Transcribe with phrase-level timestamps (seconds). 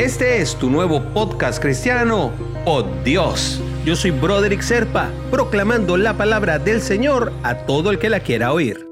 [0.00, 2.32] Este es tu nuevo podcast cristiano,
[2.64, 3.60] Oh Dios.
[3.84, 8.54] Yo soy Broderick Serpa, proclamando la palabra del Señor a todo el que la quiera
[8.54, 8.88] oír.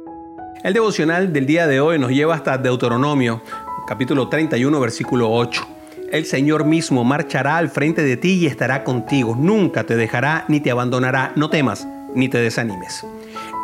[0.62, 3.40] El devocional del día de hoy nos lleva hasta Deuteronomio,
[3.86, 5.66] capítulo 31, versículo 8.
[6.12, 9.34] El Señor mismo marchará al frente de ti y estará contigo.
[9.34, 11.32] Nunca te dejará ni te abandonará.
[11.36, 13.06] No temas ni te desanimes.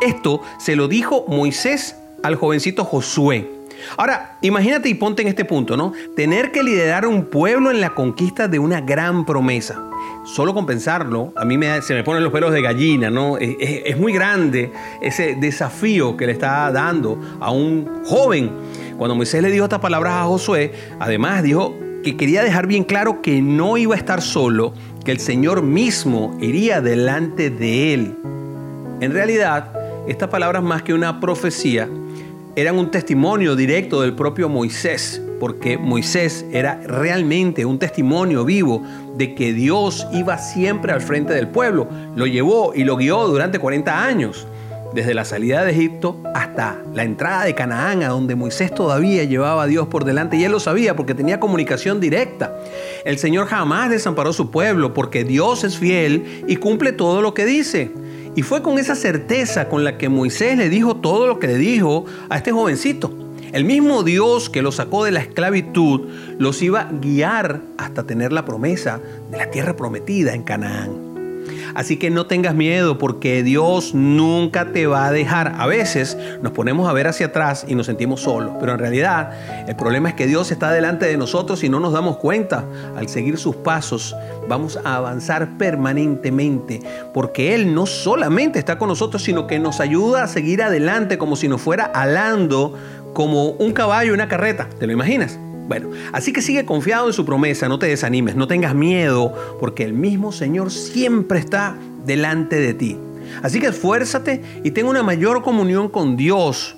[0.01, 3.51] Esto se lo dijo Moisés al jovencito Josué
[3.97, 5.93] Ahora, imagínate y ponte en este punto, ¿no?
[6.15, 9.81] Tener que liderar un pueblo en la conquista de una gran promesa.
[10.23, 13.37] Solo con pensarlo, a mí me, se me ponen los pelos de gallina, ¿no?
[13.37, 18.51] Es, es muy grande ese desafío que le está dando a un joven.
[18.97, 23.21] Cuando Moisés le dijo estas palabras a Josué, además dijo que quería dejar bien claro
[23.21, 24.73] que no iba a estar solo,
[25.03, 28.15] que el Señor mismo iría delante de él.
[29.01, 29.71] En realidad,
[30.07, 31.89] estas palabras más que una profecía,
[32.55, 38.81] eran un testimonio directo del propio Moisés, porque Moisés era realmente un testimonio vivo
[39.17, 41.87] de que Dios iba siempre al frente del pueblo.
[42.15, 44.47] Lo llevó y lo guió durante 40 años,
[44.93, 49.63] desde la salida de Egipto hasta la entrada de Canaán, a donde Moisés todavía llevaba
[49.63, 52.57] a Dios por delante, y él lo sabía porque tenía comunicación directa.
[53.03, 57.45] El Señor jamás desamparó su pueblo porque Dios es fiel y cumple todo lo que
[57.45, 57.91] dice.
[58.35, 61.57] Y fue con esa certeza con la que Moisés le dijo todo lo que le
[61.57, 63.11] dijo a este jovencito.
[63.53, 68.33] El mismo Dios que los sacó de la esclavitud los iba a guiar hasta tener
[68.33, 68.99] la promesa
[69.31, 71.04] de la tierra prometida en Canaán.
[71.73, 75.55] Así que no tengas miedo porque Dios nunca te va a dejar.
[75.57, 79.31] A veces nos ponemos a ver hacia atrás y nos sentimos solos, pero en realidad
[79.67, 82.65] el problema es que Dios está delante de nosotros y no nos damos cuenta.
[82.95, 84.15] Al seguir sus pasos
[84.47, 86.81] vamos a avanzar permanentemente
[87.13, 91.35] porque Él no solamente está con nosotros, sino que nos ayuda a seguir adelante como
[91.35, 92.77] si nos fuera alando
[93.13, 94.67] como un caballo en una carreta.
[94.77, 95.39] ¿Te lo imaginas?
[95.67, 99.83] Bueno, así que sigue confiado en su promesa, no te desanimes, no tengas miedo, porque
[99.83, 102.97] el mismo Señor siempre está delante de ti.
[103.41, 106.75] Así que esfuérzate y ten una mayor comunión con Dios,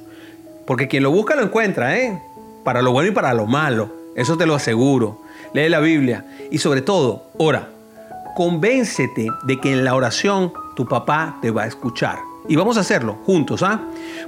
[0.66, 2.22] porque quien lo busca lo encuentra, ¿eh?
[2.64, 5.22] Para lo bueno y para lo malo, eso te lo aseguro.
[5.54, 7.70] Lee la Biblia y sobre todo, ora.
[8.36, 12.20] Convéncete de que en la oración tu papá te va a escuchar.
[12.50, 13.82] Y vamos a hacerlo juntos, ¿ah?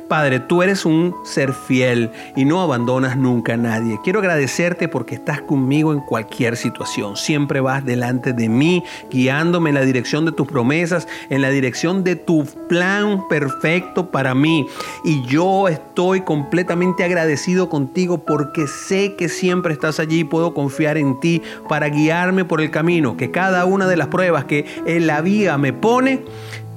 [0.10, 4.00] Padre, tú eres un ser fiel y no abandonas nunca a nadie.
[4.04, 7.16] Quiero agradecerte porque estás conmigo en cualquier situación.
[7.16, 12.04] Siempre vas delante de mí, guiándome en la dirección de tus promesas, en la dirección
[12.04, 14.66] de tu plan perfecto para mí.
[15.06, 20.98] Y yo estoy completamente agradecido contigo porque sé que siempre estás allí y puedo confiar
[20.98, 25.08] en ti para guiarme por el camino, que cada una de las pruebas que en
[25.08, 26.24] la vía me pone,